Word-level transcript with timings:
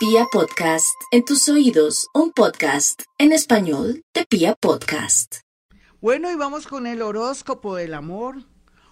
Pia 0.00 0.24
Podcast, 0.32 0.98
en 1.10 1.26
tus 1.26 1.46
oídos, 1.50 2.08
un 2.14 2.32
podcast 2.32 3.02
en 3.18 3.32
español 3.32 4.02
de 4.14 4.24
Pia 4.24 4.54
Podcast. 4.54 5.40
Bueno, 6.00 6.30
y 6.30 6.36
vamos 6.36 6.66
con 6.66 6.86
el 6.86 7.02
horóscopo 7.02 7.76
del 7.76 7.92
amor, 7.92 8.38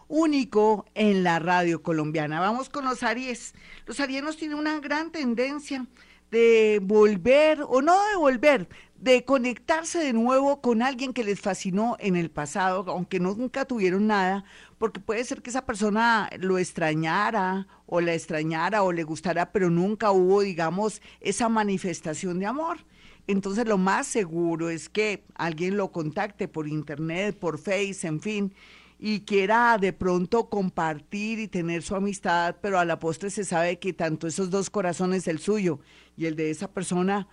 único 0.06 0.84
en 0.94 1.24
la 1.24 1.38
radio 1.38 1.82
colombiana. 1.82 2.40
Vamos 2.40 2.68
con 2.68 2.84
los 2.84 3.02
Aries. 3.02 3.54
Los 3.86 4.00
arianos 4.00 4.36
tienen 4.36 4.58
una 4.58 4.80
gran 4.80 5.10
tendencia 5.10 5.86
de 6.30 6.78
volver, 6.82 7.62
o 7.66 7.80
no 7.80 7.98
de 8.10 8.16
volver, 8.16 8.68
de 8.96 9.24
conectarse 9.24 10.00
de 10.00 10.12
nuevo 10.12 10.60
con 10.60 10.82
alguien 10.82 11.14
que 11.14 11.24
les 11.24 11.40
fascinó 11.40 11.96
en 12.00 12.16
el 12.16 12.30
pasado, 12.30 12.84
aunque 12.88 13.18
nunca 13.18 13.64
tuvieron 13.64 14.08
nada, 14.08 14.44
porque 14.78 15.00
puede 15.00 15.24
ser 15.24 15.42
que 15.42 15.50
esa 15.50 15.66
persona 15.66 16.30
lo 16.38 16.58
extrañara 16.58 17.66
o 17.86 18.00
la 18.00 18.14
extrañara 18.14 18.82
o 18.82 18.92
le 18.92 19.02
gustara, 19.02 19.52
pero 19.52 19.70
nunca 19.70 20.12
hubo, 20.12 20.40
digamos, 20.42 21.02
esa 21.20 21.48
manifestación 21.48 22.38
de 22.38 22.46
amor. 22.46 22.78
Entonces 23.26 23.66
lo 23.66 23.76
más 23.76 24.06
seguro 24.06 24.70
es 24.70 24.88
que 24.88 25.24
alguien 25.34 25.76
lo 25.76 25.92
contacte 25.92 26.48
por 26.48 26.66
internet, 26.66 27.38
por 27.38 27.58
Face, 27.58 28.06
en 28.06 28.20
fin, 28.20 28.54
y 28.98 29.20
quiera 29.20 29.76
de 29.78 29.92
pronto 29.92 30.48
compartir 30.48 31.38
y 31.38 31.48
tener 31.48 31.82
su 31.82 31.94
amistad, 31.94 32.56
pero 32.60 32.78
a 32.78 32.84
la 32.84 32.98
postre 32.98 33.30
se 33.30 33.44
sabe 33.44 33.78
que 33.78 33.92
tanto 33.92 34.26
esos 34.26 34.50
dos 34.50 34.70
corazones, 34.70 35.28
el 35.28 35.38
suyo 35.38 35.78
y 36.16 36.26
el 36.26 36.36
de 36.36 36.50
esa 36.50 36.72
persona, 36.72 37.28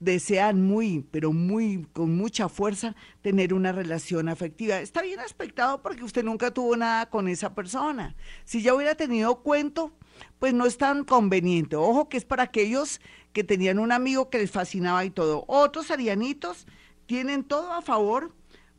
desean 0.00 0.62
muy, 0.62 1.04
pero 1.10 1.32
muy, 1.32 1.86
con 1.92 2.16
mucha 2.16 2.48
fuerza, 2.48 2.94
tener 3.22 3.52
una 3.52 3.72
relación 3.72 4.28
afectiva. 4.28 4.78
Está 4.80 5.02
bien 5.02 5.20
aspectado 5.20 5.82
porque 5.82 6.04
usted 6.04 6.24
nunca 6.24 6.52
tuvo 6.52 6.76
nada 6.76 7.10
con 7.10 7.28
esa 7.28 7.54
persona. 7.54 8.14
Si 8.44 8.62
ya 8.62 8.74
hubiera 8.74 8.94
tenido 8.94 9.42
cuento, 9.42 9.92
pues 10.38 10.54
no 10.54 10.66
es 10.66 10.78
tan 10.78 11.04
conveniente. 11.04 11.76
Ojo 11.76 12.08
que 12.08 12.16
es 12.16 12.24
para 12.24 12.44
aquellos 12.44 13.00
que 13.32 13.44
tenían 13.44 13.78
un 13.78 13.92
amigo 13.92 14.30
que 14.30 14.38
les 14.38 14.50
fascinaba 14.50 15.04
y 15.04 15.10
todo. 15.10 15.44
Otros 15.48 15.90
arianitos 15.90 16.66
tienen 17.06 17.44
todo 17.44 17.72
a 17.72 17.82
favor 17.82 18.32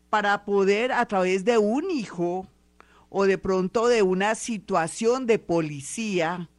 para 0.09 0.45
poder 0.45 0.91
a 0.91 1.05
través 1.05 1.45
de 1.45 1.57
un 1.57 1.89
hijo 1.91 2.47
o 3.09 3.25
de 3.25 3.37
pronto 3.37 3.87
de 3.87 4.03
una 4.03 4.35
situación 4.35 5.25
de 5.25 5.39
policía 5.39 6.49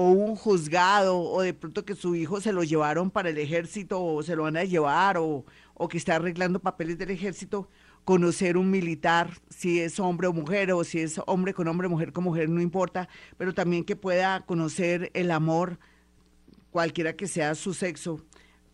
o 0.00 0.12
un 0.12 0.36
juzgado 0.36 1.18
o 1.18 1.42
de 1.42 1.52
pronto 1.52 1.84
que 1.84 1.96
su 1.96 2.14
hijo 2.14 2.40
se 2.40 2.52
lo 2.52 2.62
llevaron 2.62 3.10
para 3.10 3.30
el 3.30 3.38
ejército 3.38 4.00
o 4.00 4.22
se 4.22 4.36
lo 4.36 4.44
van 4.44 4.56
a 4.56 4.62
llevar 4.62 5.18
o, 5.18 5.44
o 5.74 5.88
que 5.88 5.98
está 5.98 6.14
arreglando 6.14 6.60
papeles 6.60 6.98
del 6.98 7.10
ejército, 7.10 7.68
conocer 8.04 8.56
un 8.56 8.70
militar, 8.70 9.32
si 9.50 9.80
es 9.80 9.98
hombre 9.98 10.28
o 10.28 10.32
mujer 10.32 10.70
o 10.70 10.84
si 10.84 11.00
es 11.00 11.20
hombre 11.26 11.52
con 11.52 11.66
hombre, 11.66 11.88
mujer 11.88 12.12
con 12.12 12.22
mujer, 12.22 12.48
no 12.48 12.60
importa, 12.60 13.08
pero 13.38 13.52
también 13.54 13.82
que 13.82 13.96
pueda 13.96 14.46
conocer 14.46 15.10
el 15.14 15.32
amor, 15.32 15.80
cualquiera 16.70 17.16
que 17.16 17.26
sea 17.26 17.56
su 17.56 17.74
sexo, 17.74 18.24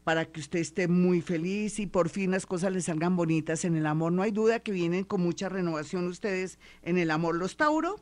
para 0.04 0.26
que 0.26 0.40
usted 0.40 0.58
esté 0.58 0.88
muy 0.88 1.22
feliz 1.22 1.78
y 1.78 1.86
por 1.86 2.10
fin 2.10 2.32
las 2.32 2.44
cosas 2.44 2.70
le 2.70 2.82
salgan 2.82 3.16
bonitas 3.16 3.64
en 3.64 3.76
el 3.76 3.86
amor. 3.86 4.12
No 4.12 4.20
hay 4.20 4.30
duda 4.30 4.60
que 4.60 4.72
vienen 4.72 5.04
con 5.04 5.22
mucha 5.22 5.48
renovación 5.48 6.06
ustedes 6.06 6.58
en 6.82 6.98
el 6.98 7.10
amor. 7.10 7.36
Los 7.36 7.56
Tauro, 7.56 7.96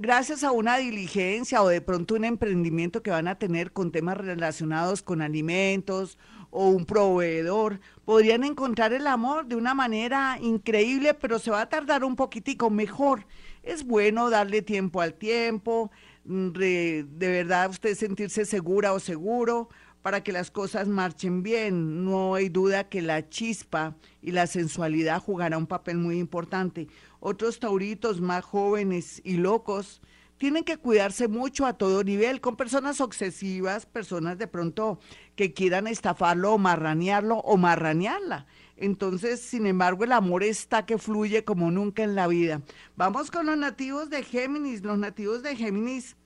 gracias 0.00 0.44
a 0.44 0.52
una 0.52 0.76
diligencia 0.78 1.62
o 1.62 1.68
de 1.68 1.80
pronto 1.80 2.14
un 2.14 2.24
emprendimiento 2.24 3.02
que 3.02 3.10
van 3.10 3.28
a 3.28 3.38
tener 3.38 3.72
con 3.72 3.92
temas 3.92 4.18
relacionados 4.18 5.02
con 5.02 5.22
alimentos 5.22 6.18
o 6.50 6.68
un 6.68 6.86
proveedor, 6.86 7.80
podrían 8.04 8.44
encontrar 8.44 8.92
el 8.92 9.06
amor 9.06 9.46
de 9.46 9.56
una 9.56 9.74
manera 9.74 10.38
increíble, 10.40 11.14
pero 11.14 11.38
se 11.38 11.50
va 11.50 11.62
a 11.62 11.68
tardar 11.68 12.04
un 12.04 12.16
poquitico 12.16 12.70
mejor. 12.70 13.26
Es 13.62 13.84
bueno 13.84 14.30
darle 14.30 14.62
tiempo 14.62 15.00
al 15.00 15.14
tiempo, 15.14 15.90
mm, 16.24 16.48
de 16.50 17.06
verdad 17.18 17.70
usted 17.70 17.94
sentirse 17.94 18.46
segura 18.46 18.92
o 18.92 19.00
seguro 19.00 19.68
para 20.02 20.22
que 20.22 20.32
las 20.32 20.50
cosas 20.50 20.88
marchen 20.88 21.42
bien. 21.42 22.04
No 22.04 22.34
hay 22.34 22.48
duda 22.48 22.88
que 22.88 23.02
la 23.02 23.28
chispa 23.28 23.96
y 24.22 24.32
la 24.32 24.46
sensualidad 24.46 25.20
jugará 25.20 25.58
un 25.58 25.66
papel 25.66 25.98
muy 25.98 26.18
importante. 26.18 26.88
Otros 27.20 27.58
tauritos 27.58 28.20
más 28.20 28.44
jóvenes 28.44 29.20
y 29.24 29.36
locos 29.36 30.00
tienen 30.38 30.62
que 30.62 30.76
cuidarse 30.76 31.26
mucho 31.26 31.66
a 31.66 31.72
todo 31.72 32.04
nivel, 32.04 32.40
con 32.40 32.56
personas 32.56 33.00
obsesivas, 33.00 33.86
personas 33.86 34.38
de 34.38 34.46
pronto 34.46 35.00
que 35.34 35.52
quieran 35.52 35.88
estafarlo 35.88 36.54
o 36.54 36.58
marranearlo 36.58 37.38
o 37.38 37.56
marranearla. 37.56 38.46
Entonces, 38.76 39.40
sin 39.40 39.66
embargo, 39.66 40.04
el 40.04 40.12
amor 40.12 40.44
está 40.44 40.86
que 40.86 40.98
fluye 40.98 41.44
como 41.44 41.72
nunca 41.72 42.04
en 42.04 42.14
la 42.14 42.28
vida. 42.28 42.62
Vamos 42.96 43.32
con 43.32 43.46
los 43.46 43.58
nativos 43.58 44.08
de 44.10 44.22
Géminis. 44.22 44.82
Los 44.82 44.98
nativos 44.98 45.42
de 45.42 45.56
Géminis 45.56 46.16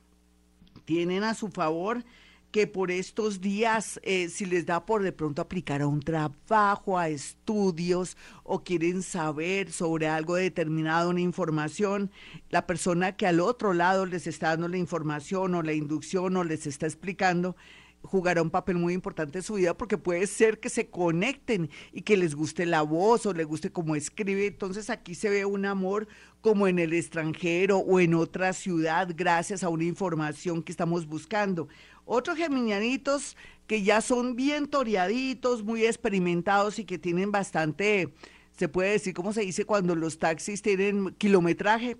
tienen 0.84 1.24
a 1.24 1.32
su 1.32 1.48
favor 1.48 2.04
que 2.52 2.66
por 2.66 2.90
estos 2.90 3.40
días, 3.40 3.98
eh, 4.02 4.28
si 4.28 4.44
les 4.44 4.66
da 4.66 4.84
por 4.84 5.02
de 5.02 5.10
pronto 5.10 5.40
aplicar 5.40 5.80
a 5.80 5.86
un 5.86 6.00
trabajo, 6.00 6.98
a 6.98 7.08
estudios 7.08 8.18
o 8.44 8.62
quieren 8.62 9.02
saber 9.02 9.72
sobre 9.72 10.06
algo 10.06 10.36
determinado, 10.36 11.08
una 11.10 11.22
información, 11.22 12.10
la 12.50 12.66
persona 12.66 13.16
que 13.16 13.26
al 13.26 13.40
otro 13.40 13.72
lado 13.72 14.04
les 14.04 14.26
está 14.26 14.48
dando 14.48 14.68
la 14.68 14.76
información 14.76 15.54
o 15.54 15.62
la 15.62 15.72
inducción 15.72 16.36
o 16.36 16.44
les 16.44 16.66
está 16.66 16.84
explicando, 16.84 17.56
jugará 18.02 18.42
un 18.42 18.50
papel 18.50 18.76
muy 18.76 18.92
importante 18.94 19.38
en 19.38 19.44
su 19.44 19.54
vida 19.54 19.74
porque 19.74 19.96
puede 19.96 20.26
ser 20.26 20.60
que 20.60 20.68
se 20.68 20.90
conecten 20.90 21.70
y 21.92 22.02
que 22.02 22.16
les 22.16 22.34
guste 22.34 22.66
la 22.66 22.82
voz 22.82 23.24
o 23.26 23.32
les 23.32 23.46
guste 23.46 23.70
cómo 23.70 23.96
escribe. 23.96 24.46
Entonces 24.46 24.90
aquí 24.90 25.14
se 25.14 25.30
ve 25.30 25.44
un 25.44 25.64
amor 25.64 26.06
como 26.40 26.66
en 26.66 26.78
el 26.78 26.92
extranjero 26.92 27.78
o 27.78 28.00
en 28.00 28.14
otra 28.14 28.52
ciudad 28.52 29.08
gracias 29.16 29.62
a 29.62 29.68
una 29.68 29.84
información 29.84 30.62
que 30.62 30.72
estamos 30.72 31.06
buscando. 31.06 31.68
Otros 32.04 32.36
geminianitos 32.36 33.36
que 33.66 33.82
ya 33.82 34.00
son 34.00 34.36
bien 34.36 34.66
toreaditos, 34.66 35.62
muy 35.62 35.86
experimentados 35.86 36.78
y 36.78 36.84
que 36.84 36.98
tienen 36.98 37.32
bastante, 37.32 38.12
se 38.56 38.68
puede 38.68 38.92
decir, 38.92 39.14
¿cómo 39.14 39.32
se 39.32 39.42
dice 39.42 39.64
cuando 39.64 39.94
los 39.94 40.18
taxis 40.18 40.62
tienen 40.62 41.14
kilometraje? 41.16 41.96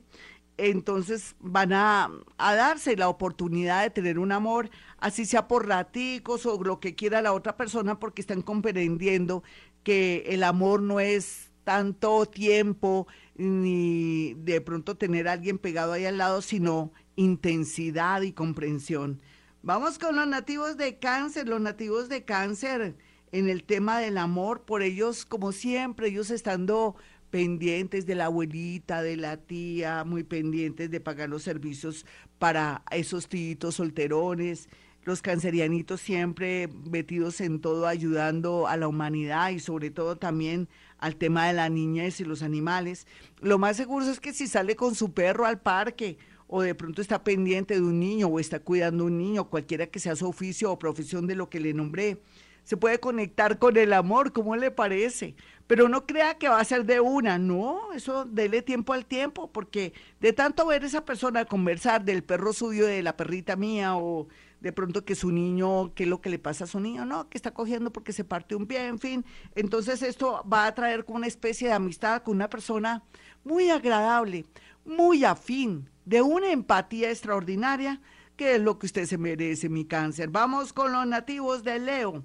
Entonces 0.59 1.35
van 1.41 1.73
a, 1.73 2.11
a 2.37 2.55
darse 2.55 2.97
la 2.97 3.09
oportunidad 3.09 3.83
de 3.83 3.91
tener 3.91 4.19
un 4.19 4.33
amor, 4.33 4.71
así 4.99 5.25
sea 5.25 5.49
por 5.49 5.67
raticos 5.67 6.45
o 6.45 6.63
lo 6.63 6.79
que 6.79 6.95
quiera 6.95 7.23
la 7.23 7.33
otra 7.33 7.57
persona, 7.57 7.99
porque 7.99 8.21
están 8.21 8.43
comprendiendo 8.43 9.43
que 9.83 10.25
el 10.27 10.45
amor 10.45 10.83
no 10.83 11.01
es 11.01 11.51
tanto 11.65 12.27
tiempo 12.27 13.07
ni 13.35 14.35
de 14.35 14.61
pronto 14.61 14.97
tener 14.97 15.29
a 15.29 15.33
alguien 15.33 15.59
pegado 15.59 15.93
ahí 15.93 16.05
al 16.05 16.19
lado, 16.19 16.43
sino 16.43 16.93
intensidad 17.17 18.23
y 18.23 18.33
comprensión. 18.33 19.21
Vamos 19.65 20.01
con 20.01 20.17
los 20.17 20.27
nativos 20.27 20.77
de 20.77 20.99
cáncer, 20.99 21.49
los 21.49 21.61
nativos 21.61 22.09
de 22.09 22.25
cáncer 22.25 22.97
en 23.31 23.49
el 23.49 23.63
tema 23.63 24.01
del 24.01 24.19
amor, 24.19 24.63
por 24.63 24.83
ellos, 24.83 25.25
como 25.25 25.53
siempre, 25.53 26.09
ellos 26.09 26.31
estando 26.31 26.97
pendientes 27.31 28.05
de 28.05 28.17
la 28.17 28.25
abuelita, 28.25 29.03
de 29.03 29.17
la 29.17 29.37
tía, 29.37 30.03
muy 30.03 30.25
pendientes 30.25 30.91
de 30.91 30.99
pagar 30.99 31.29
los 31.29 31.45
servicios 31.45 32.07
para 32.41 32.83
esos 32.91 33.29
tíos 33.29 33.77
solterones, 33.77 34.69
los 35.05 35.23
cancerianitos 35.23 36.01
siempre 36.01 36.69
metidos 36.91 37.41
en 37.41 37.61
todo, 37.61 37.87
ayudando 37.87 38.67
a 38.67 38.77
la 38.77 38.89
humanidad 38.89 39.51
y 39.51 39.61
sobre 39.61 39.91
todo 39.91 40.17
también 40.17 40.69
al 40.99 41.15
tema 41.15 41.47
de 41.47 41.53
la 41.53 41.69
niñez 41.69 42.19
y 42.19 42.25
los 42.25 42.43
animales. 42.43 43.07
Lo 43.41 43.59
más 43.59 43.77
seguro 43.77 44.07
es 44.07 44.19
que 44.19 44.33
si 44.33 44.49
sale 44.49 44.75
con 44.75 44.97
su 44.97 45.13
perro 45.13 45.47
al 45.47 45.61
parque 45.61 46.19
o 46.55 46.61
de 46.61 46.75
pronto 46.75 47.01
está 47.01 47.25
pendiente 47.25 47.73
de 47.73 47.81
un 47.81 47.99
niño 47.99 48.27
o 48.29 48.39
está 48.39 48.61
cuidando 48.61 49.07
un 49.07 49.17
niño, 49.17 49.49
cualquiera 49.49 49.87
que 49.87 49.99
sea 49.99 50.15
su 50.15 50.29
oficio 50.29 50.71
o 50.71 50.79
profesión 50.79 51.27
de 51.27 51.35
lo 51.35 51.49
que 51.49 51.59
le 51.59 51.73
nombré, 51.73 52.21
se 52.63 52.77
puede 52.77 53.01
conectar 53.01 53.59
con 53.59 53.79
el 53.79 53.95
amor, 53.95 54.35
¿cómo 54.35 54.55
le 54.55 54.71
parece? 54.71 55.35
Pero 55.67 55.89
no 55.89 56.07
crea 56.07 56.37
que 56.37 56.51
va 56.51 56.61
a 56.61 56.65
ser 56.65 56.85
de 56.85 57.01
una, 57.01 57.39
no, 57.39 57.95
eso 57.95 58.27
dele 58.27 58.61
tiempo 58.61 58.93
al 58.93 59.07
tiempo, 59.07 59.51
porque 59.51 59.95
de 60.21 60.35
tanto 60.35 60.67
ver 60.67 60.83
a 60.83 60.87
esa 60.89 61.07
persona 61.07 61.47
conversar 61.47 62.05
del 62.05 62.23
perro 62.23 62.53
suyo, 62.53 62.85
de 62.85 63.03
la 63.03 63.17
perrita 63.17 63.57
mía, 63.57 63.97
o 63.97 64.29
de 64.61 64.73
pronto 64.75 65.07
que 65.07 65.15
su 65.15 65.33
niño, 65.33 65.95
qué 65.95 66.03
es 66.03 66.09
lo 66.11 66.21
que 66.21 66.29
le 66.29 66.39
pasa 66.39 66.65
a 66.65 66.67
su 66.67 66.81
niño, 66.81 67.07
no, 67.07 67.31
que 67.31 67.39
está 67.39 67.55
cogiendo 67.55 67.91
porque 67.95 68.13
se 68.13 68.25
parte 68.25 68.55
un 68.55 68.67
pie, 68.67 68.89
en 68.89 68.99
fin. 68.99 69.25
Entonces 69.55 70.03
esto 70.03 70.45
va 70.53 70.67
a 70.67 70.75
traer 70.75 71.07
con 71.07 71.17
una 71.17 71.29
especie 71.29 71.69
de 71.69 71.75
amistad 71.75 72.23
con 72.23 72.37
una 72.37 72.51
persona 72.51 73.03
muy 73.43 73.71
agradable, 73.71 74.45
muy 74.85 75.25
afín, 75.25 75.89
de 76.05 76.23
una 76.23 76.51
empatía 76.51 77.11
extraordinaria, 77.11 78.01
que 78.37 78.55
es 78.57 78.61
lo 78.61 78.79
que 78.79 78.87
usted 78.87 79.07
se 79.07 79.19
merece, 79.19 79.69
mi 79.69 79.85
cáncer. 79.85 80.29
Vamos 80.31 80.73
con 80.73 80.93
los 80.93 81.07
nativos 81.07 81.63
de 81.65 81.79
Leo. 81.79 82.25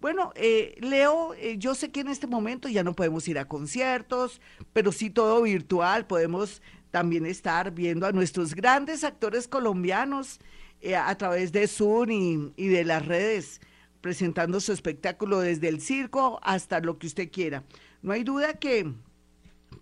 Bueno, 0.00 0.32
eh, 0.34 0.76
Leo, 0.80 1.32
eh, 1.34 1.56
yo 1.56 1.74
sé 1.74 1.90
que 1.90 2.00
en 2.00 2.08
este 2.08 2.26
momento 2.26 2.68
ya 2.68 2.84
no 2.84 2.94
podemos 2.94 3.26
ir 3.26 3.38
a 3.38 3.46
conciertos, 3.46 4.40
pero 4.74 4.92
sí 4.92 5.08
todo 5.08 5.40
virtual, 5.42 6.06
podemos 6.06 6.60
también 6.90 7.24
estar 7.24 7.72
viendo 7.72 8.06
a 8.06 8.12
nuestros 8.12 8.54
grandes 8.54 9.02
actores 9.02 9.48
colombianos 9.48 10.40
eh, 10.82 10.94
a 10.94 11.16
través 11.16 11.52
de 11.52 11.66
Zoom 11.66 12.10
y, 12.10 12.52
y 12.56 12.68
de 12.68 12.84
las 12.84 13.06
redes, 13.06 13.62
presentando 14.02 14.60
su 14.60 14.72
espectáculo 14.72 15.40
desde 15.40 15.68
el 15.68 15.80
circo 15.80 16.38
hasta 16.42 16.80
lo 16.80 16.98
que 16.98 17.06
usted 17.06 17.30
quiera. 17.32 17.64
No 18.02 18.12
hay 18.12 18.24
duda 18.24 18.58
que 18.58 18.92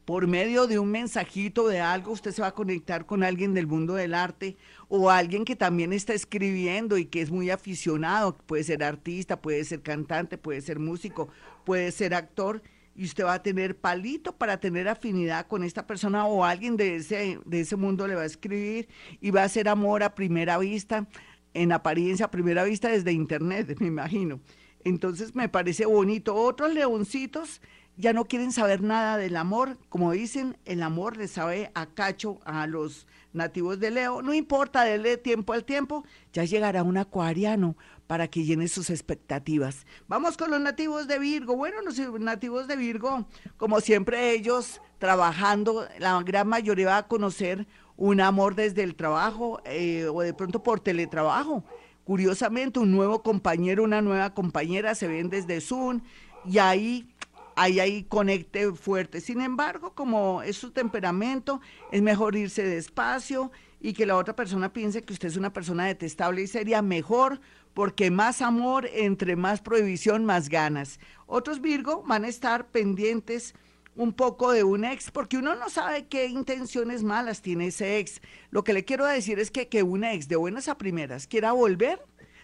por 0.04 0.26
medio 0.26 0.66
de 0.66 0.78
un 0.78 0.90
mensajito 0.90 1.68
de 1.68 1.80
algo, 1.80 2.12
usted 2.12 2.32
se 2.32 2.42
va 2.42 2.48
a 2.48 2.54
conectar 2.54 3.06
con 3.06 3.22
alguien 3.22 3.54
del 3.54 3.66
mundo 3.66 3.94
del 3.94 4.14
arte 4.14 4.56
o 4.88 5.10
alguien 5.10 5.44
que 5.44 5.56
también 5.56 5.92
está 5.92 6.12
escribiendo 6.12 6.98
y 6.98 7.06
que 7.06 7.22
es 7.22 7.30
muy 7.30 7.50
aficionado, 7.50 8.36
puede 8.36 8.64
ser 8.64 8.82
artista, 8.82 9.40
puede 9.40 9.64
ser 9.64 9.82
cantante, 9.82 10.38
puede 10.38 10.60
ser 10.60 10.78
músico, 10.78 11.28
puede 11.64 11.92
ser 11.92 12.14
actor, 12.14 12.62
y 12.94 13.04
usted 13.04 13.24
va 13.24 13.34
a 13.34 13.42
tener 13.42 13.76
palito 13.76 14.36
para 14.36 14.58
tener 14.58 14.88
afinidad 14.88 15.46
con 15.46 15.64
esta 15.64 15.86
persona 15.86 16.26
o 16.26 16.44
alguien 16.44 16.76
de 16.76 16.96
ese, 16.96 17.38
de 17.44 17.60
ese 17.60 17.76
mundo 17.76 18.06
le 18.06 18.14
va 18.14 18.22
a 18.22 18.26
escribir 18.26 18.88
y 19.20 19.30
va 19.30 19.44
a 19.44 19.48
ser 19.48 19.68
amor 19.68 20.02
a 20.02 20.14
primera 20.14 20.58
vista, 20.58 21.06
en 21.54 21.72
apariencia 21.72 22.26
a 22.26 22.30
primera 22.30 22.64
vista 22.64 22.88
desde 22.88 23.12
internet, 23.12 23.76
me 23.80 23.86
imagino. 23.86 24.40
Entonces 24.84 25.34
me 25.34 25.48
parece 25.48 25.86
bonito. 25.86 26.34
Otros 26.34 26.74
leoncitos 26.74 27.60
ya 28.02 28.12
no 28.12 28.24
quieren 28.24 28.50
saber 28.50 28.82
nada 28.82 29.16
del 29.16 29.36
amor. 29.36 29.78
Como 29.88 30.10
dicen, 30.10 30.58
el 30.64 30.82
amor 30.82 31.16
le 31.16 31.28
sabe 31.28 31.70
a 31.74 31.86
cacho 31.86 32.40
a 32.44 32.66
los 32.66 33.06
nativos 33.32 33.78
de 33.78 33.92
Leo. 33.92 34.22
No 34.22 34.34
importa, 34.34 34.82
dele 34.82 35.16
tiempo 35.16 35.52
al 35.52 35.64
tiempo, 35.64 36.04
ya 36.32 36.42
llegará 36.42 36.82
un 36.82 36.96
acuariano 36.96 37.76
para 38.08 38.26
que 38.26 38.42
llene 38.42 38.66
sus 38.66 38.90
expectativas. 38.90 39.86
Vamos 40.08 40.36
con 40.36 40.50
los 40.50 40.60
nativos 40.60 41.06
de 41.06 41.20
Virgo. 41.20 41.54
Bueno, 41.54 41.76
los 41.80 41.96
nativos 42.20 42.66
de 42.66 42.74
Virgo, 42.74 43.28
como 43.56 43.80
siempre 43.80 44.32
ellos 44.32 44.82
trabajando, 44.98 45.86
la 46.00 46.20
gran 46.24 46.48
mayoría 46.48 46.86
va 46.86 46.96
a 46.96 47.06
conocer 47.06 47.68
un 47.96 48.20
amor 48.20 48.56
desde 48.56 48.82
el 48.82 48.96
trabajo 48.96 49.60
eh, 49.64 50.08
o 50.12 50.22
de 50.22 50.34
pronto 50.34 50.64
por 50.64 50.80
teletrabajo. 50.80 51.64
Curiosamente, 52.02 52.80
un 52.80 52.90
nuevo 52.90 53.22
compañero, 53.22 53.84
una 53.84 54.02
nueva 54.02 54.34
compañera 54.34 54.96
se 54.96 55.06
ven 55.06 55.30
desde 55.30 55.60
Zoom 55.60 56.00
y 56.44 56.58
ahí 56.58 57.11
ahí 57.56 58.04
conecte 58.04 58.72
fuerte. 58.72 59.20
Sin 59.20 59.40
embargo, 59.40 59.94
como 59.94 60.42
es 60.42 60.56
su 60.56 60.70
temperamento, 60.70 61.60
es 61.90 62.02
mejor 62.02 62.36
irse 62.36 62.62
despacio 62.62 63.50
y 63.80 63.92
que 63.92 64.06
la 64.06 64.16
otra 64.16 64.36
persona 64.36 64.72
piense 64.72 65.02
que 65.02 65.12
usted 65.12 65.28
es 65.28 65.36
una 65.36 65.52
persona 65.52 65.86
detestable 65.86 66.42
y 66.42 66.46
sería 66.46 66.82
mejor 66.82 67.40
porque 67.74 68.10
más 68.10 68.42
amor, 68.42 68.88
entre 68.92 69.36
más 69.36 69.60
prohibición, 69.60 70.24
más 70.24 70.48
ganas. 70.48 71.00
Otros 71.26 71.60
Virgo 71.60 72.02
van 72.06 72.24
a 72.24 72.28
estar 72.28 72.68
pendientes 72.68 73.54
un 73.94 74.12
poco 74.12 74.52
de 74.52 74.64
un 74.64 74.84
ex, 74.84 75.10
porque 75.10 75.36
uno 75.36 75.54
no 75.54 75.68
sabe 75.68 76.06
qué 76.06 76.26
intenciones 76.26 77.02
malas 77.02 77.42
tiene 77.42 77.66
ese 77.66 77.98
ex. 77.98 78.20
Lo 78.50 78.64
que 78.64 78.72
le 78.72 78.84
quiero 78.84 79.04
decir 79.06 79.38
es 79.38 79.50
que 79.50 79.68
que 79.68 79.82
un 79.82 80.04
ex 80.04 80.28
de 80.28 80.36
buenas 80.36 80.68
a 80.68 80.78
primeras 80.78 81.26
quiera 81.26 81.52
volver 81.52 82.02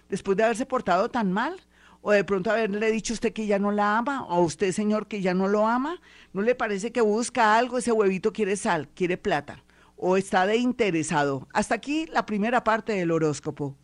después 0.09 0.37
de 0.37 0.45
haberse 0.45 0.67
portado 0.67 1.11
tan 1.11 1.33
mal, 1.33 1.61
o 2.01 2.13
de 2.13 2.25
pronto 2.25 2.51
haberle 2.51 2.91
dicho 2.91 3.13
a 3.13 3.15
usted 3.15 3.33
que 3.33 3.47
ya 3.47 3.59
no 3.59 3.73
la 3.73 3.99
ama, 3.99 4.25
o 4.25 4.35
a 4.35 4.41
usted, 4.41 4.73
señor, 4.73 5.07
que 5.07 5.21
ya 5.21 5.35
no 5.35 5.49
lo 5.49 5.67
ama, 5.67 6.01
¿no 6.33 6.43
le 6.43 6.55
parece 6.55 6.93
que 6.93 7.01
busca 7.01 7.57
algo? 7.57 7.79
Ese 7.79 7.93
huevito 7.93 8.33
quiere 8.33 8.57
sal, 8.57 8.89
quiere 8.95 9.17
plata, 9.17 9.65
o 9.97 10.17
está 10.17 10.47
de 10.47 10.57
interesado. 10.57 11.49
Hasta 11.53 11.75
aquí 11.75 12.07
la 12.07 12.27
primera 12.27 12.65
parte 12.65 12.93
del 12.93 13.11
horóscopo. 13.11 13.77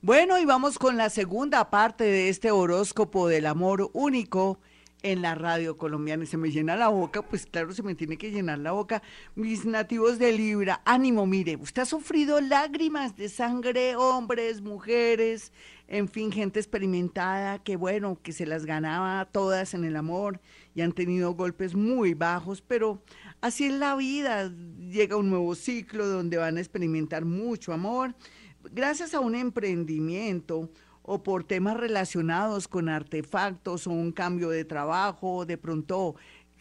Bueno, 0.00 0.38
y 0.38 0.44
vamos 0.44 0.78
con 0.78 0.96
la 0.96 1.10
segunda 1.10 1.70
parte 1.70 2.04
de 2.04 2.28
este 2.28 2.50
horóscopo 2.50 3.28
del 3.28 3.46
amor 3.46 3.88
único 3.92 4.58
en 5.02 5.22
la 5.22 5.34
radio 5.34 5.76
colombiana 5.76 6.24
y 6.24 6.26
se 6.26 6.36
me 6.36 6.50
llena 6.50 6.76
la 6.76 6.88
boca, 6.88 7.22
pues 7.22 7.46
claro, 7.46 7.72
se 7.72 7.82
me 7.82 7.94
tiene 7.94 8.16
que 8.16 8.30
llenar 8.30 8.58
la 8.58 8.72
boca. 8.72 9.02
Mis 9.34 9.64
nativos 9.64 10.18
de 10.18 10.32
Libra, 10.32 10.80
ánimo, 10.84 11.26
mire, 11.26 11.56
usted 11.56 11.82
ha 11.82 11.86
sufrido 11.86 12.40
lágrimas 12.40 13.16
de 13.16 13.28
sangre, 13.28 13.96
hombres, 13.96 14.60
mujeres, 14.60 15.52
en 15.92 16.08
fin, 16.08 16.32
gente 16.32 16.58
experimentada 16.58 17.58
que 17.62 17.76
bueno, 17.76 18.18
que 18.22 18.32
se 18.32 18.46
las 18.46 18.64
ganaba 18.64 19.26
todas 19.26 19.74
en 19.74 19.84
el 19.84 19.96
amor 19.96 20.40
y 20.74 20.80
han 20.80 20.92
tenido 20.92 21.34
golpes 21.34 21.74
muy 21.74 22.14
bajos, 22.14 22.62
pero 22.62 23.02
así 23.42 23.66
es 23.66 23.74
la 23.74 23.94
vida, 23.94 24.50
llega 24.78 25.18
un 25.18 25.28
nuevo 25.28 25.54
ciclo 25.54 26.08
donde 26.08 26.38
van 26.38 26.56
a 26.56 26.60
experimentar 26.60 27.26
mucho 27.26 27.74
amor, 27.74 28.14
gracias 28.70 29.12
a 29.12 29.20
un 29.20 29.34
emprendimiento 29.34 30.70
o 31.02 31.22
por 31.22 31.44
temas 31.44 31.76
relacionados 31.76 32.68
con 32.68 32.88
artefactos 32.88 33.86
o 33.86 33.90
un 33.90 34.12
cambio 34.12 34.48
de 34.48 34.64
trabajo, 34.64 35.44
de 35.44 35.58
pronto 35.58 36.16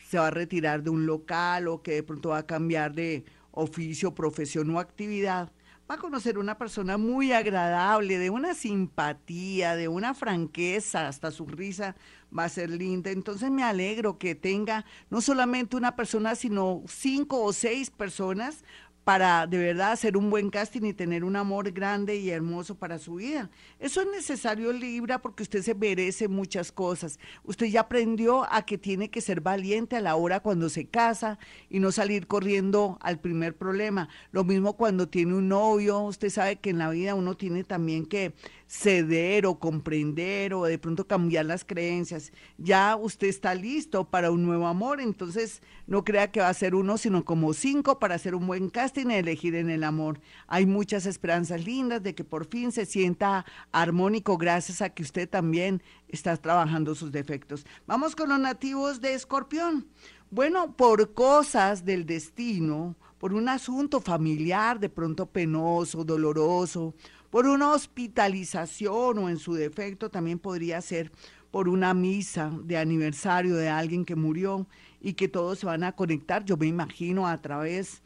se 0.10 0.18
va 0.18 0.27
a 0.27 0.31
retirar 0.31 0.84
de 0.84 0.89
un 0.89 1.06
local 1.06 1.69
o 1.69 1.81
que 1.81 1.94
de 1.94 2.04
pronto 2.04 2.30
va 2.30 2.39
a 2.39 2.45
cambiar 2.45 2.94
de 2.94 3.24
oficio, 3.51 4.13
profesión 4.13 4.69
o 4.72 4.80
actividad, 4.80 5.54
va 5.92 5.96
a 5.96 6.00
conocer 6.00 6.38
una 6.38 6.58
persona 6.58 6.98
muy 6.98 7.34
agradable, 7.34 8.18
de 8.18 8.30
una 8.30 8.54
simpatía, 8.54 9.76
de 9.76 9.90
una 9.90 10.14
franqueza, 10.14 11.10
hasta 11.10 11.32
su 11.32 11.46
risa 11.46 11.98
va 12.38 12.46
a 12.46 12.50
ser 12.50 12.70
linda. 12.70 13.12
Entonces 13.12 13.52
me 13.52 13.62
alegro 13.62 14.18
que 14.18 14.34
tenga 14.34 14.86
no 15.10 15.20
solamente 15.20 15.76
una 15.76 15.98
persona, 15.98 16.36
sino 16.36 16.82
cinco 16.88 17.44
o 17.44 17.52
seis 17.52 17.90
personas 17.90 18.64
para 19.03 19.48
de 19.48 19.57
verdad 19.57 19.92
hacer 19.94 20.15
un 20.15 20.30
buen 20.30 20.50
casting 20.50 20.83
y 20.83 20.94
tener 20.94 21.24
un 21.24 21.36
amor 21.36 21.71
grande 21.71 22.18
y 22.18 22.30
hermoso 22.30 22.75
para 22.75 23.00
su 23.00 23.15
vida. 23.15 23.50
Eso 23.80 24.01
es 24.01 24.07
necesario, 24.07 24.71
Libra, 24.71 25.21
porque 25.21 25.44
usted 25.44 25.62
se 25.63 25.74
merece 25.74 26.27
muchas 26.27 26.71
cosas. 26.71 27.19
Usted 27.44 27.65
ya 27.68 27.81
aprendió 27.81 28.45
a 28.51 28.63
que 28.63 28.77
tiene 28.77 29.09
que 29.09 29.21
ser 29.21 29.42
valiente 29.42 29.95
a 29.95 30.01
la 30.01 30.15
hora 30.15 30.42
cuando 30.42 30.69
se 30.69 30.86
casa 30.86 31.39
y 31.69 31.80
no 31.80 31.92
salir 31.92 32.27
corriendo 32.27 32.98
al 33.01 33.19
primer 33.19 33.56
problema. 33.56 34.09
Lo 34.31 34.44
mismo 34.44 34.74
cuando 34.74 35.07
tiene 35.07 35.33
un 35.33 35.48
novio, 35.48 36.01
usted 36.01 36.30
sabe 36.30 36.57
que 36.57 36.69
en 36.69 36.77
la 36.77 36.89
vida 36.89 37.15
uno 37.15 37.36
tiene 37.36 37.63
también 37.63 38.06
que 38.06 38.33
ceder 38.72 39.46
o 39.46 39.60
comprender 39.60 40.54
o 40.54 40.64
de 40.64 40.78
pronto 40.78 41.06
cambiar 41.06 41.46
las 41.46 41.66
creencias. 41.66 42.32
Ya 42.58 42.96
usted 42.96 43.28
está 43.28 43.54
listo 43.54 44.06
para 44.06 44.32
un 44.32 44.46
nuevo 44.46 44.66
amor, 44.66 45.02
entonces 45.02 45.62
no 45.88 46.06
crea 46.06 46.32
que 46.32 46.40
va 46.40 46.48
a 46.48 46.54
ser 46.54 46.74
uno, 46.74 46.98
sino 46.98 47.26
como 47.26 47.54
cinco 47.54 48.00
para 48.00 48.16
hacer 48.16 48.34
un 48.34 48.48
buen 48.48 48.70
casting 48.70 49.08
y 49.10 49.16
elegir 49.16 49.56
en 49.56 49.70
el 49.70 49.84
amor. 49.84 50.22
Hay 50.48 50.66
muchas 50.66 51.06
esperanzas 51.06 51.66
lindas 51.66 52.02
de 52.02 52.16
que 52.16 52.24
por 52.24 52.46
fin 52.46 52.72
se 52.72 52.86
sienta 52.86 53.46
armónico 53.74 54.38
gracias 54.38 54.82
a 54.82 54.90
que 54.90 55.04
usted 55.04 55.28
también 55.28 55.84
está 56.08 56.38
trabajando 56.38 56.96
sus 56.96 57.12
defectos. 57.12 57.66
Vamos 57.88 58.16
con 58.16 58.30
los 58.30 58.40
nativos 58.40 59.02
de 59.02 59.16
Escorpión. 59.16 59.86
Bueno, 60.30 60.78
por 60.78 61.14
cosas 61.14 61.84
del 61.84 62.06
destino, 62.06 62.96
por 63.18 63.34
un 63.34 63.50
asunto 63.50 64.00
familiar 64.00 64.80
de 64.80 64.88
pronto 64.88 65.26
penoso, 65.26 66.06
doloroso, 66.06 66.96
por 67.31 67.48
una 67.48 67.72
hospitalización 67.72 69.18
o 69.18 69.30
en 69.30 69.38
su 69.38 69.54
defecto 69.54 70.12
también 70.12 70.38
podría 70.38 70.80
ser 70.81 71.12
por 71.50 71.68
una 71.68 71.94
misa 71.94 72.51
de 72.63 72.78
aniversario 72.78 73.56
de 73.56 73.69
alguien 73.69 74.06
que 74.06 74.16
murió 74.16 74.68
y 75.01 75.13
que 75.13 75.28
todos 75.28 75.60
se 75.60 75.66
van 75.66 75.83
a 75.83 75.94
conectar, 75.94 76.45
yo 76.45 76.57
me 76.57 76.68
imagino, 76.68 77.28
a 77.28 77.42
través 77.42 78.04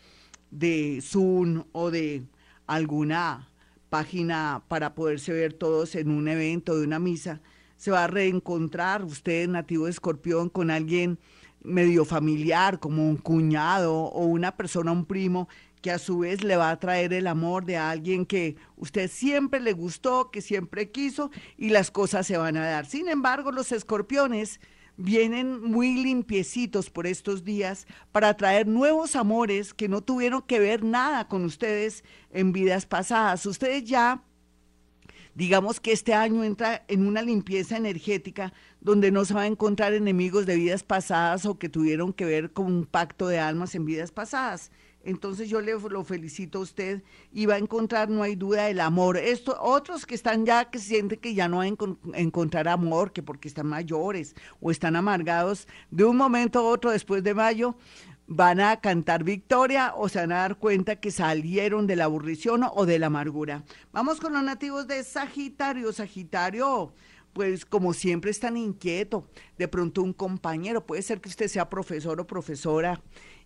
de 0.51 1.00
Zoom 1.01 1.63
o 1.74 1.92
de 1.92 2.24
alguna 2.68 3.50
página 3.89 4.63
para 4.68 4.95
poderse 4.95 5.33
ver 5.33 5.54
todos 5.54 5.95
en 5.95 6.10
un 6.10 6.28
evento 6.28 6.78
de 6.78 6.86
una 6.86 7.00
misa. 7.00 7.42
Se 7.78 7.92
va 7.92 8.06
a 8.06 8.07
reencontrar 8.07 9.04
usted, 9.04 9.47
nativo 9.50 9.85
de 9.85 9.92
escorpión, 9.92 10.50
con 10.50 10.69
alguien 10.69 11.19
medio 11.66 12.06
familiar, 12.06 12.80
como 12.80 13.07
un 13.07 13.18
cuñado 13.18 13.94
o 13.94 14.26
una 14.26 14.56
persona, 14.56 14.92
un 14.92 15.06
primo, 15.06 15.48
que 15.81 15.92
a 15.92 16.00
su 16.00 16.19
vez 16.19 16.44
le 16.44 16.56
va 16.56 16.72
a 16.72 16.80
traer 16.80 17.14
el 17.14 17.28
amor 17.28 17.66
de 17.66 17.78
alguien 17.78 18.26
que 18.26 18.56
usted 18.76 19.10
siempre 19.10 19.60
le 19.60 19.74
gustó, 19.74 20.31
que 20.31 20.42
siempre 20.42 20.90
quiso 20.90 21.30
y 21.57 21.69
las 21.69 21.92
cosas 21.92 22.26
se 22.26 22.38
van 22.38 22.57
a 22.57 22.66
dar. 22.66 22.86
Sin 22.88 23.07
embargo, 23.07 23.52
los 23.52 23.72
escorpiones 23.72 24.60
vienen 24.98 25.62
muy 25.62 25.94
limpiecitos 26.02 26.90
por 26.90 27.06
estos 27.06 27.44
días 27.44 27.86
para 28.12 28.36
traer 28.36 28.66
nuevos 28.66 29.16
amores 29.16 29.74
que 29.74 29.90
no 29.90 30.02
tuvieron 30.02 30.42
que 30.42 30.60
ver 30.60 30.84
nada 30.84 31.28
con 31.28 31.44
ustedes 31.45 32.04
en 32.31 32.52
vidas 32.52 32.86
pasadas. 32.86 33.45
Ustedes 33.45 33.84
ya 33.84 34.24
digamos 35.35 35.80
que 35.80 35.92
este 35.92 36.13
año 36.13 36.44
entra 36.44 36.83
en 36.87 37.06
una 37.06 37.21
limpieza 37.21 37.77
energética 37.77 38.54
donde 38.81 39.11
no 39.11 39.25
se 39.25 39.33
va 39.33 39.42
a 39.42 39.47
encontrar 39.47 39.94
enemigos 39.94 40.45
de 40.45 40.56
vidas 40.56 40.83
pasadas 40.83 41.45
o 41.45 41.59
que 41.59 41.69
tuvieron 41.69 42.13
que 42.13 42.25
ver 42.25 42.51
con 42.51 42.65
un 42.65 42.85
pacto 42.85 43.27
de 43.27 43.39
almas 43.39 43.75
en 43.75 43.85
vidas 43.85 44.11
pasadas. 44.11 44.71
Entonces 45.06 45.49
yo 45.49 45.61
le 45.61 45.73
lo 45.73 46.04
felicito 46.04 46.57
a 46.57 46.61
usted 46.61 47.04
y 47.31 47.45
va 47.45 47.56
a 47.56 47.59
encontrar, 47.59 48.09
no 48.09 48.23
hay 48.23 48.35
duda, 48.35 48.69
el 48.69 48.80
amor. 48.80 49.18
Esto, 49.18 49.56
otros 49.61 50.06
que 50.06 50.15
están 50.15 50.47
ya, 50.47 50.71
que 50.71 50.80
sienten 50.80 51.19
que 51.19 51.35
ya 51.35 51.47
no 51.47 51.57
van 51.57 51.77
a 52.13 52.19
encontrar 52.19 52.68
amor, 52.68 53.13
que 53.13 53.21
porque 53.21 53.47
están 53.47 53.68
mayores 53.68 54.35
o 54.59 54.71
están 54.71 54.95
amargados, 54.95 55.68
de 55.92 56.06
un 56.06 56.18
momento 56.18 56.57
a 56.57 56.63
otro 56.63 56.89
después 56.89 57.23
de 57.23 57.35
mayo, 57.35 57.75
van 58.28 58.60
a 58.60 58.78
cantar 58.82 59.24
victoria 59.24 59.94
o 59.96 60.10
se 60.10 60.20
van 60.20 60.32
a 60.32 60.38
dar 60.38 60.58
cuenta 60.58 61.00
que 61.00 61.12
salieron 61.12 61.88
de 61.88 61.96
la 61.96 62.06
aburrición 62.06 62.64
o 62.74 62.86
de 62.86 63.00
la 63.00 63.08
amargura. 63.08 63.64
Vamos 63.92 64.20
con 64.20 64.34
los 64.34 64.44
nativos 64.44 64.88
de 64.88 65.04
Sagitario. 65.04 65.94
Sagitario, 65.94 66.94
pues 67.34 67.66
como 67.66 67.94
siempre 67.94 68.32
es 68.32 68.40
tan 68.40 68.58
inquieto. 68.58 69.28
De 69.58 69.68
pronto 69.68 70.02
un 70.02 70.14
compañero, 70.14 70.86
puede 70.86 71.02
ser 71.02 71.22
que 71.22 71.30
usted 71.30 71.48
sea 71.48 71.70
profesor 71.70 72.20
o 72.20 72.28
profesora 72.28 73.02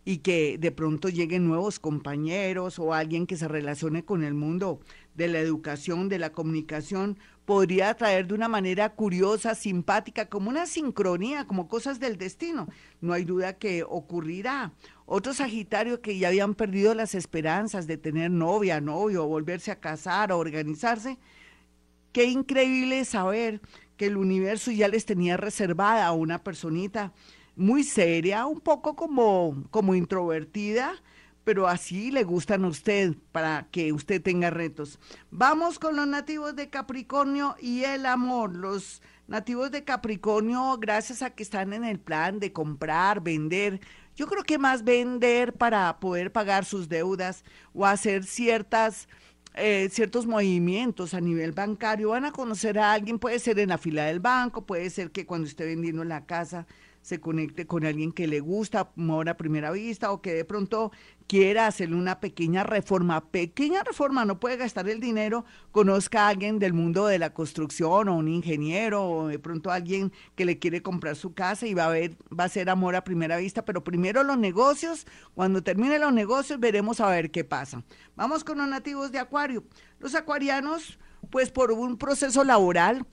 y 0.05 0.19
que 0.19 0.57
de 0.57 0.71
pronto 0.71 1.09
lleguen 1.09 1.47
nuevos 1.47 1.79
compañeros 1.79 2.79
o 2.79 2.93
alguien 2.93 3.27
que 3.27 3.35
se 3.35 3.47
relacione 3.47 4.05
con 4.05 4.23
el 4.23 4.33
mundo 4.33 4.79
de 5.15 5.27
la 5.27 5.39
educación, 5.39 6.07
de 6.07 6.19
la 6.19 6.31
comunicación, 6.31 7.19
podría 7.49 7.95
traer 7.95 8.27
de 8.27 8.35
una 8.35 8.47
manera 8.47 8.89
curiosa, 8.89 9.55
simpática, 9.55 10.29
como 10.29 10.51
una 10.51 10.67
sincronía, 10.67 11.47
como 11.47 11.67
cosas 11.67 11.99
del 11.99 12.19
destino. 12.19 12.67
No 13.01 13.11
hay 13.11 13.23
duda 13.23 13.57
que 13.57 13.81
ocurrirá. 13.81 14.73
Otro 15.07 15.33
Sagitario 15.33 15.99
que 15.99 16.19
ya 16.19 16.27
habían 16.27 16.53
perdido 16.53 16.93
las 16.93 17.15
esperanzas 17.15 17.87
de 17.87 17.97
tener 17.97 18.29
novia, 18.29 18.79
novio, 18.81 19.25
volverse 19.25 19.71
a 19.71 19.79
casar, 19.79 20.31
o 20.31 20.37
organizarse. 20.37 21.17
Qué 22.11 22.25
increíble 22.25 23.03
saber 23.03 23.61
que 23.97 24.05
el 24.05 24.17
universo 24.17 24.69
ya 24.69 24.87
les 24.87 25.05
tenía 25.05 25.35
reservada 25.35 26.05
a 26.05 26.11
una 26.11 26.43
personita 26.43 27.13
muy 27.55 27.83
seria, 27.83 28.45
un 28.45 28.59
poco 28.59 28.95
como, 28.95 29.63
como 29.71 29.95
introvertida, 29.95 31.01
pero 31.43 31.67
así 31.67 32.11
le 32.11 32.23
gustan 32.23 32.65
a 32.65 32.67
usted 32.67 33.15
para 33.31 33.67
que 33.71 33.91
usted 33.93 34.21
tenga 34.21 34.49
retos. 34.49 34.99
Vamos 35.31 35.79
con 35.79 35.95
los 35.95 36.07
nativos 36.07 36.55
de 36.55 36.69
Capricornio 36.69 37.55
y 37.59 37.83
el 37.83 38.05
amor. 38.05 38.55
Los 38.55 39.01
nativos 39.27 39.71
de 39.71 39.83
Capricornio, 39.83 40.77
gracias 40.79 41.21
a 41.21 41.29
que 41.29 41.43
están 41.43 41.73
en 41.73 41.83
el 41.83 41.99
plan 41.99 42.39
de 42.39 42.51
comprar, 42.51 43.21
vender, 43.21 43.79
yo 44.15 44.27
creo 44.27 44.43
que 44.43 44.57
más 44.57 44.83
vender 44.83 45.53
para 45.53 45.99
poder 45.99 46.31
pagar 46.31 46.65
sus 46.65 46.89
deudas 46.89 47.43
o 47.73 47.85
hacer 47.85 48.25
ciertas... 48.25 49.07
Eh, 49.55 49.89
ciertos 49.91 50.27
movimientos 50.27 51.15
a 51.15 51.19
nivel 51.19 51.53
bancario, 51.53 52.09
van 52.09 52.23
a 52.23 52.31
conocer 52.31 52.77
a 52.77 52.93
alguien, 52.93 53.17
puede 53.17 53.39
ser 53.39 53.57
en 53.59 53.69
la 53.69 53.79
fila 53.79 54.05
del 54.05 54.19
banco, 54.19 54.65
puede 54.65 54.89
ser 54.91 55.11
que 55.11 55.25
cuando 55.25 55.47
esté 55.47 55.65
vendiendo 55.65 56.03
la 56.03 56.27
casa 56.27 56.67
se 57.01 57.19
conecte 57.19 57.65
con 57.65 57.85
alguien 57.85 58.11
que 58.11 58.27
le 58.27 58.39
gusta, 58.39 58.91
amor 58.95 59.29
a 59.29 59.37
primera 59.37 59.71
vista, 59.71 60.11
o 60.11 60.21
que 60.21 60.33
de 60.33 60.45
pronto 60.45 60.91
quiera 61.27 61.67
hacerle 61.67 61.95
una 61.95 62.19
pequeña 62.19 62.63
reforma, 62.63 63.29
pequeña 63.29 63.83
reforma, 63.83 64.25
no 64.25 64.39
puede 64.39 64.57
gastar 64.57 64.89
el 64.89 64.99
dinero, 64.99 65.45
conozca 65.71 66.25
a 66.25 66.29
alguien 66.29 66.59
del 66.59 66.73
mundo 66.73 67.05
de 67.05 67.19
la 67.19 67.33
construcción 67.33 68.09
o 68.09 68.17
un 68.17 68.27
ingeniero 68.27 69.07
o 69.07 69.27
de 69.27 69.39
pronto 69.39 69.71
alguien 69.71 70.11
que 70.35 70.45
le 70.45 70.59
quiere 70.59 70.81
comprar 70.81 71.15
su 71.15 71.33
casa 71.33 71.67
y 71.67 71.73
va 71.73 71.85
a 71.85 71.89
ver, 71.89 72.17
va 72.37 72.45
a 72.45 72.49
ser 72.49 72.69
amor 72.69 72.95
a 72.95 73.03
primera 73.03 73.37
vista, 73.37 73.63
pero 73.63 73.83
primero 73.83 74.23
los 74.23 74.37
negocios, 74.37 75.05
cuando 75.35 75.61
termine 75.61 75.99
los 75.99 76.13
negocios 76.13 76.59
veremos 76.59 76.99
a 76.99 77.09
ver 77.09 77.31
qué 77.31 77.43
pasa. 77.43 77.83
Vamos 78.15 78.43
con 78.43 78.57
los 78.57 78.67
nativos 78.67 79.11
de 79.11 79.19
Acuario. 79.19 79.63
Los 79.99 80.15
acuarianos, 80.15 80.97
pues 81.29 81.51
por 81.51 81.71
un 81.71 81.97
proceso 81.97 82.43
laboral, 82.43 83.05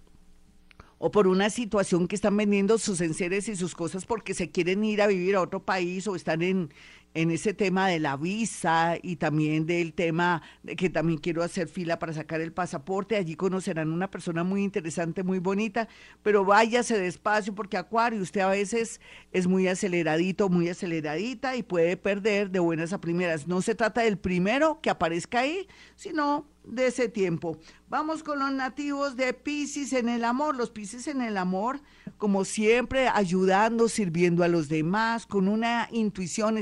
o 0.99 1.11
por 1.11 1.27
una 1.27 1.51
situación 1.51 2.09
que 2.09 2.17
están 2.17 2.37
vendiendo 2.37 2.79
sus 2.79 3.01
enseres 3.01 3.49
y 3.49 3.57
sus 3.57 3.75
cosas 3.75 4.07
porque 4.07 4.35
se 4.35 4.51
quieren 4.51 4.85
ir 4.85 5.03
a 5.03 5.07
vivir 5.07 5.37
a 5.37 5.43
otro 5.43 5.65
país 5.65 6.07
o 6.09 6.17
están 6.17 6.43
en, 6.43 6.71
en 7.17 7.31
ese 7.31 7.55
tema 7.55 7.89
de 7.89 7.99
la 7.99 8.19
visa 8.19 8.99
y 9.03 9.17
también 9.17 9.65
del 9.65 9.95
tema 9.95 10.43
de 10.63 10.77
que 10.77 10.91
también 10.91 11.19
quiero 11.19 11.43
hacer 11.43 11.67
fila 11.67 11.99
para 11.99 12.13
sacar 12.13 12.43
el 12.43 12.53
pasaporte. 12.53 13.17
Allí 13.17 13.37
conocerán 13.37 13.91
una 13.91 14.11
persona 14.11 14.45
muy 14.45 14.63
interesante, 14.63 15.23
muy 15.23 15.39
bonita, 15.39 15.89
pero 16.23 16.45
váyase 16.45 16.99
despacio 16.99 17.55
porque 17.55 17.79
Acuario, 17.79 18.21
usted 18.21 18.43
a 18.43 18.51
veces 18.51 19.01
es 19.33 19.47
muy 19.47 19.67
aceleradito, 19.67 20.51
muy 20.51 20.69
aceleradita 20.69 21.57
y 21.57 21.63
puede 21.63 21.97
perder 21.97 22.51
de 22.51 22.59
buenas 22.59 22.93
a 22.93 23.01
primeras. 23.01 23.49
No 23.49 23.63
se 23.63 23.75
trata 23.75 24.03
del 24.03 24.19
primero 24.19 24.81
que 24.83 24.91
aparezca 24.91 25.41
ahí, 25.41 25.67
sino 25.95 26.47
de 26.67 26.89
ese 26.89 27.09
tiempo. 27.09 27.59
Vamos 27.89 28.23
con 28.23 28.41
los 28.41 28.53
nativos 28.53 29.17
de 29.17 29.33
Pisces 29.33 29.93
en 29.93 30.09
el 30.09 30.25
amor. 30.25 30.57
Los 30.57 30.71
Pisces 30.71 31.07
en 31.07 31.23
el 31.23 31.37
amor, 31.37 31.81
como 32.19 32.45
siempre, 32.45 33.09
ayudando, 33.09 33.89
sirviendo 33.89 34.43
a 34.43 34.49
los 34.49 34.69
demás, 34.69 35.27
con 35.27 35.49
una 35.49 35.89
intuición 35.93 36.59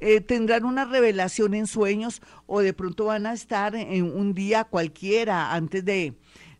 Eh, 0.00 0.20
tendrán 0.20 0.64
una 0.64 0.84
revelación 0.84 1.54
en 1.54 1.66
sueños 1.66 2.22
o 2.46 2.60
de 2.60 2.72
pronto 2.72 3.06
van 3.06 3.26
a 3.26 3.32
estar 3.32 3.74
en 3.74 4.04
un 4.04 4.34
día 4.34 4.64
cualquiera 4.64 5.52
antes 5.52 5.84
de, 5.84 6.14